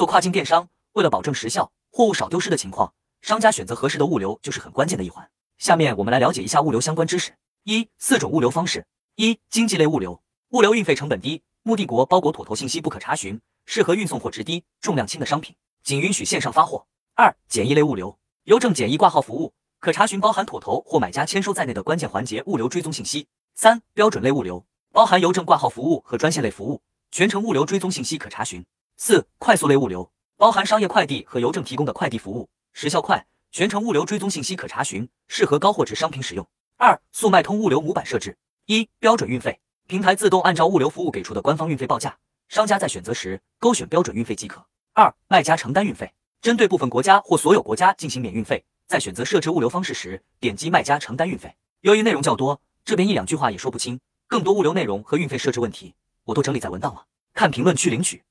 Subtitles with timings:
[0.00, 5.28] 做跨境电商，为了保证时效、货物少丢失的情况，商家选择合适的物流就是很关键的一环。
[5.58, 7.34] 下面我们来了解一下物流相关知识。
[7.64, 8.86] 一、四种物流方式。
[9.16, 10.18] 一、经济类物流，
[10.52, 16.86] 物流运费成本低，目的国包裹妥投信息不可查询，适合运送货值低、重量轻的商品，仅允许线上发货。
[17.14, 23.28] 二、简易类物流，邮政简易挂号服务，可查询包含妥投或买家签收在内的关键环节物流追踪信息。
[23.54, 26.80] 三、标准类物流，包含邮政挂号服务和专线类服务。
[27.10, 28.64] 全程物流追踪信息可查询。
[29.02, 36.46] 四、快速类物流，包含商业快递和邮政提供的快递服务，时效快，全程物流追踪信息可查询，适合高货值商品使用。
[36.76, 38.36] 二、速卖通物流模板设置：
[38.66, 42.14] 一、标准运费，平台自动按照物流服务给出的官方运费报价，
[42.50, 44.62] 商家在选择时勾选标准运费即可。
[44.92, 46.12] 二、卖家承担运费，
[46.42, 51.50] 针对部分国家或所有国家进行免运费，在选择设置物流方式时，点击卖家承担运费。
[51.80, 55.94] 由于内容较多，这边一两句话也说不清，更多物流内容和运费设置问题。
[56.24, 58.22] 我都整理在文档了，看评论区领取。